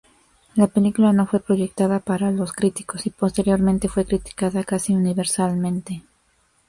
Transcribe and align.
La 0.55 0.65
película 0.65 1.13
no 1.13 1.27
fue 1.27 1.41
proyectada 1.41 1.99
para 1.99 2.31
los 2.31 2.53
críticos 2.53 3.05
y 3.05 3.11
posteriormente 3.11 3.87
fue 3.87 4.03
criticada 4.07 4.63
casi 4.63 4.95
universalmente. 4.95 6.01